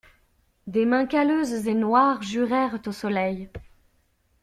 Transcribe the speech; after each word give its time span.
Des 0.65 0.87
mains 0.87 1.05
calleuses 1.05 1.67
et 1.67 1.75
noires 1.75 2.23
jurèrent 2.23 2.79
au 2.87 2.91
soleil. 2.91 3.51